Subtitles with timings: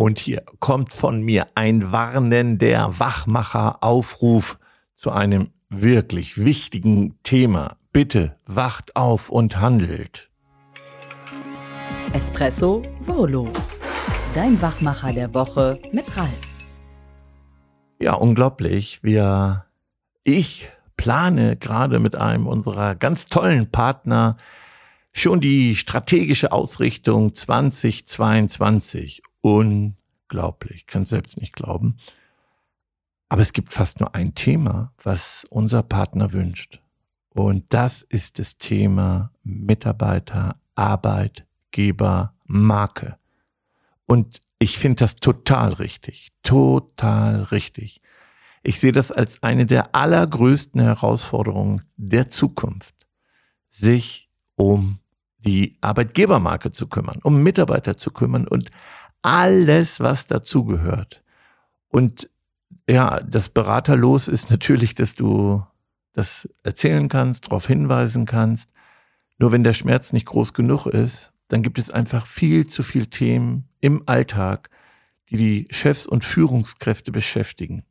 [0.00, 4.58] Und hier kommt von mir ein warnender Wachmacher-Aufruf
[4.94, 7.76] zu einem wirklich wichtigen Thema.
[7.92, 10.30] Bitte wacht auf und handelt.
[12.14, 13.50] Espresso Solo.
[14.34, 16.48] Dein Wachmacher der Woche mit Ralf.
[18.00, 19.00] Ja, unglaublich.
[19.02, 19.66] Wir,
[20.24, 24.38] ich plane gerade mit einem unserer ganz tollen Partner
[25.12, 30.86] schon die strategische Ausrichtung 2022 unglaublich.
[30.86, 31.96] Kann selbst nicht glauben.
[33.28, 36.80] Aber es gibt fast nur ein Thema, was unser Partner wünscht.
[37.30, 43.16] Und das ist das Thema Mitarbeiter, Arbeitgeber, Marke.
[44.06, 48.02] Und ich finde das total richtig, total richtig.
[48.62, 52.94] Ich sehe das als eine der allergrößten Herausforderungen der Zukunft,
[53.70, 54.98] sich um
[55.38, 58.70] die Arbeitgebermarke zu kümmern, um Mitarbeiter zu kümmern und
[59.22, 61.22] alles, was dazugehört.
[61.88, 62.30] Und
[62.88, 65.64] ja, das Beraterlos ist natürlich, dass du
[66.12, 68.70] das erzählen kannst, darauf hinweisen kannst.
[69.38, 73.06] Nur wenn der Schmerz nicht groß genug ist, dann gibt es einfach viel zu viel
[73.06, 74.70] Themen im Alltag,
[75.30, 77.84] die die Chefs und Führungskräfte beschäftigen.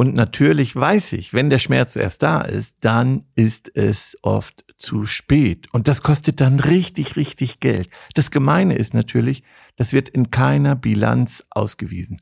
[0.00, 5.04] Und natürlich weiß ich, wenn der Schmerz erst da ist, dann ist es oft zu
[5.04, 5.68] spät.
[5.74, 7.90] Und das kostet dann richtig, richtig Geld.
[8.14, 9.42] Das Gemeine ist natürlich,
[9.76, 12.18] das wird in keiner Bilanz ausgewiesen.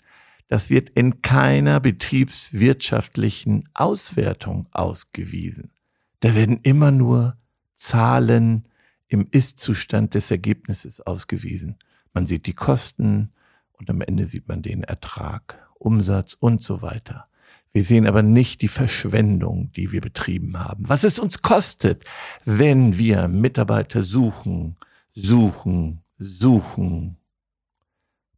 [0.48, 5.70] Das wird in keiner betriebswirtschaftlichen Auswertung ausgewiesen.
[6.18, 7.36] Da werden immer nur
[7.76, 8.66] Zahlen
[9.06, 11.76] im Ist-Zustand des Ergebnisses ausgewiesen.
[12.12, 13.30] Man sieht die Kosten
[13.74, 17.28] und am Ende sieht man den Ertrag, Umsatz und so weiter.
[17.72, 20.88] Wir sehen aber nicht die Verschwendung, die wir betrieben haben.
[20.88, 22.04] Was es uns kostet,
[22.44, 24.76] wenn wir Mitarbeiter suchen,
[25.14, 27.16] suchen, suchen,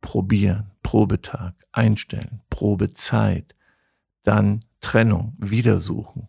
[0.01, 3.55] probieren, Probetag, einstellen, Probezeit,
[4.23, 6.29] dann Trennung, wieder suchen.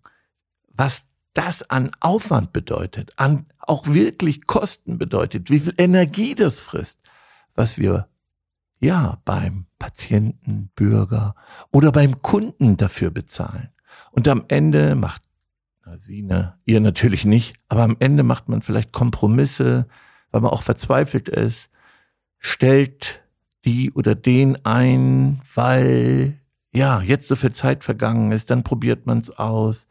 [0.73, 6.99] Was das an Aufwand bedeutet, an auch wirklich Kosten bedeutet, wie viel Energie das frisst,
[7.55, 8.07] was wir
[8.81, 11.35] ja beim Patienten, Bürger
[11.71, 13.69] oder beim Kunden dafür bezahlen.
[14.11, 15.21] Und am Ende macht
[15.85, 19.87] na, sie, ne, ihr natürlich nicht, aber am Ende macht man vielleicht Kompromisse,
[20.31, 21.69] weil man auch verzweifelt ist,
[22.39, 23.21] stellt
[23.65, 26.39] die oder den ein, weil
[26.71, 29.87] ja jetzt so viel Zeit vergangen ist, dann probiert man es aus,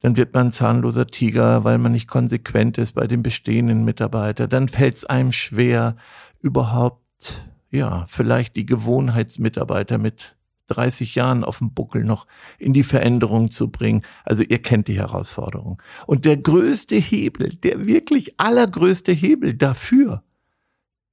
[0.00, 4.68] dann wird man zahnloser Tiger, weil man nicht konsequent ist bei den bestehenden Mitarbeitern, dann
[4.68, 5.96] fällt es einem schwer,
[6.40, 10.36] überhaupt ja, vielleicht die Gewohnheitsmitarbeiter mit
[10.68, 12.26] 30 Jahren auf dem Buckel noch
[12.58, 14.02] in die Veränderung zu bringen.
[14.24, 15.82] Also ihr kennt die Herausforderung.
[16.06, 20.22] Und der größte Hebel, der wirklich allergrößte Hebel dafür,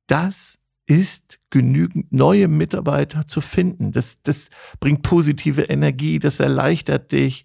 [0.08, 0.58] das
[0.88, 3.92] ist genügend neue Mitarbeiter zu finden.
[3.92, 4.50] Das, das
[4.80, 7.44] bringt positive Energie, das erleichtert dich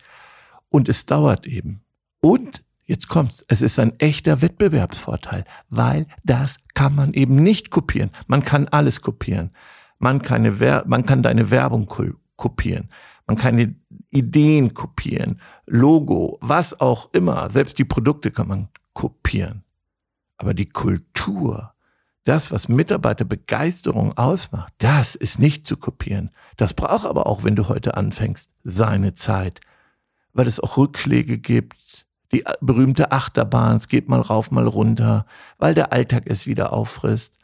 [0.68, 1.82] und es dauert eben.
[2.20, 3.44] Und Jetzt kommt's.
[3.46, 8.10] Es ist ein echter Wettbewerbsvorteil, weil das kann man eben nicht kopieren.
[8.26, 9.52] Man kann alles kopieren.
[10.00, 10.42] Man kann,
[10.88, 11.86] man kann deine Werbung
[12.34, 12.90] kopieren.
[13.28, 13.76] Man kann
[14.10, 15.40] Ideen kopieren.
[15.66, 17.48] Logo, was auch immer.
[17.50, 19.62] Selbst die Produkte kann man kopieren.
[20.36, 21.74] Aber die Kultur,
[22.24, 26.32] das, was Mitarbeiterbegeisterung ausmacht, das ist nicht zu kopieren.
[26.56, 29.60] Das braucht aber auch, wenn du heute anfängst, seine Zeit.
[30.32, 31.76] Weil es auch Rückschläge gibt,
[32.32, 35.26] die berühmte Achterbahn, es geht mal rauf, mal runter,
[35.58, 37.34] weil der Alltag es wieder auffrisst.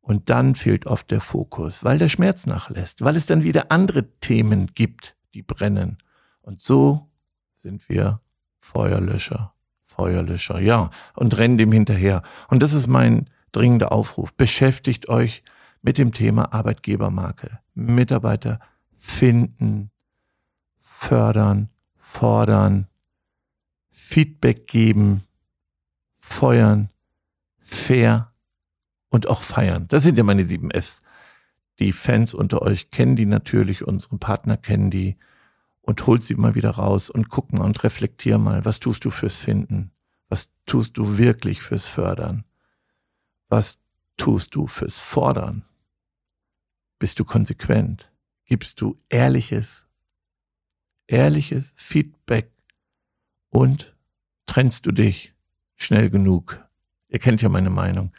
[0.00, 4.08] Und dann fehlt oft der Fokus, weil der Schmerz nachlässt, weil es dann wieder andere
[4.20, 5.98] Themen gibt, die brennen.
[6.42, 7.08] Und so
[7.54, 8.20] sind wir
[8.58, 9.52] Feuerlöscher,
[9.84, 12.22] Feuerlöscher, ja, und rennen dem hinterher.
[12.48, 14.32] Und das ist mein dringender Aufruf.
[14.34, 15.42] Beschäftigt euch
[15.82, 17.58] mit dem Thema Arbeitgebermarke.
[17.74, 18.60] Mitarbeiter
[18.96, 19.90] finden,
[20.78, 21.68] fördern,
[21.98, 22.86] fordern,
[24.00, 25.22] Feedback geben,
[26.18, 26.90] feuern,
[27.58, 28.32] fair
[29.10, 29.86] und auch feiern.
[29.88, 31.02] Das sind ja meine sieben Fs.
[31.78, 35.16] Die Fans unter euch kennen die natürlich, unsere Partner kennen die
[35.80, 39.10] und holt sie mal wieder raus und guck mal und reflektier mal, was tust du
[39.10, 39.92] fürs Finden?
[40.28, 42.44] Was tust du wirklich fürs Fördern?
[43.48, 43.80] Was
[44.16, 45.64] tust du fürs Fordern?
[46.98, 48.10] Bist du konsequent?
[48.44, 49.86] Gibst du ehrliches,
[51.06, 52.50] ehrliches Feedback
[53.50, 53.94] und
[54.46, 55.34] trennst du dich
[55.76, 56.64] schnell genug?
[57.08, 58.12] Ihr kennt ja meine Meinung.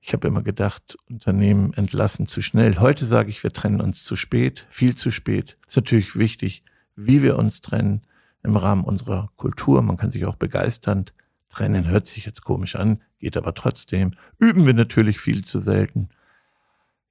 [0.00, 2.80] Ich habe immer gedacht, Unternehmen entlassen zu schnell.
[2.80, 5.56] Heute sage ich, wir trennen uns zu spät, viel zu spät.
[5.66, 6.64] Ist natürlich wichtig,
[6.96, 8.02] wie wir uns trennen
[8.42, 9.80] im Rahmen unserer Kultur.
[9.82, 11.14] Man kann sich auch begeisternd
[11.48, 14.14] trennen, hört sich jetzt komisch an, geht aber trotzdem.
[14.38, 16.08] Üben wir natürlich viel zu selten.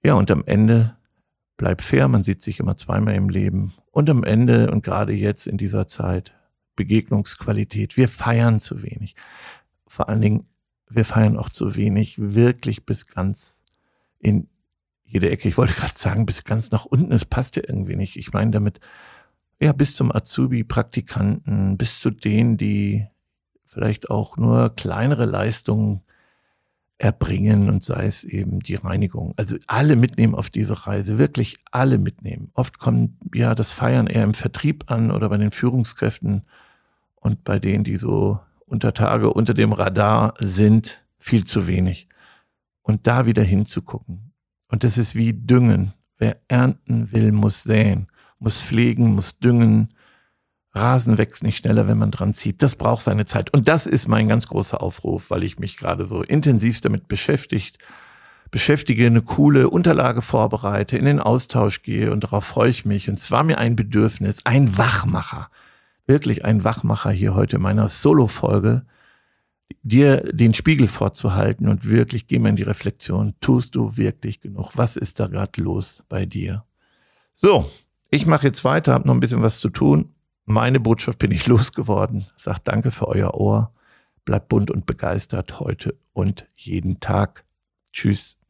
[0.04, 0.98] Ja, und am Ende
[1.56, 3.74] bleib fair, man sieht sich immer zweimal im Leben.
[3.92, 6.34] Und am Ende und gerade jetzt in dieser Zeit
[6.76, 7.98] Begegnungsqualität.
[7.98, 9.16] Wir feiern zu wenig.
[9.88, 10.46] Vor allen Dingen,
[10.90, 13.64] wir feiern auch zu wenig, wirklich bis ganz
[14.20, 14.48] in
[15.04, 15.50] jede Ecke.
[15.50, 17.12] Ich wollte gerade sagen, bis ganz nach unten.
[17.12, 18.18] Es passt ja irgendwie nicht.
[18.18, 18.80] Ich meine damit,
[19.60, 23.08] ja, bis zum Azubi-Praktikanten, bis zu denen, die
[23.66, 26.02] vielleicht auch nur kleinere Leistungen
[27.02, 29.34] erbringen und sei es eben die Reinigung.
[29.36, 32.52] Also alle mitnehmen auf diese Reise, wirklich alle mitnehmen.
[32.54, 36.44] Oft kommt ja das Feiern eher im Vertrieb an oder bei den Führungskräften
[37.16, 42.08] und bei denen, die so unter Tage unter dem Radar sind, viel zu wenig.
[42.84, 44.34] Und da wieder hinzugucken.
[44.68, 45.94] Und das ist wie Düngen.
[46.20, 48.08] Wer ernten will, muss säen,
[48.38, 49.90] muss pflegen, muss düngen,
[50.74, 52.64] Rasen wächst nicht schneller, wenn man dran zieht.
[52.64, 53.54] Das braucht seine Zeit.
[53.54, 57.78] Und das ist mein ganz großer Aufruf, weil ich mich gerade so intensiv damit beschäftigt,
[58.52, 63.10] beschäftige, eine coole Unterlage vorbereite, in den Austausch gehe und darauf freue ich mich.
[63.10, 65.50] Und es war mir ein Bedürfnis, ein Wachmacher,
[66.06, 68.86] wirklich ein Wachmacher hier heute in meiner Solo-Folge,
[69.84, 73.36] dir den Spiegel vorzuhalten und wirklich geh mal in die Reflexion.
[73.42, 74.72] Tust du wirklich genug?
[74.76, 76.64] Was ist da gerade los bei dir?
[77.34, 77.70] So,
[78.10, 80.14] ich mache jetzt weiter, habe noch ein bisschen was zu tun
[80.46, 82.26] meine Botschaft bin ich losgeworden.
[82.38, 83.74] Sagt danke für euer Ohr.
[84.26, 87.44] Bleibt bunt und begeistert heute und jeden Tag.
[87.92, 88.41] Tschüss.